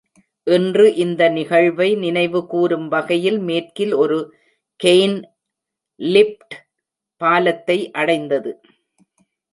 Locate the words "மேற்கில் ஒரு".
3.39-4.17